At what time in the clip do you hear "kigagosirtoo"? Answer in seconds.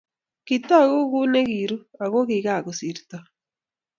2.29-3.25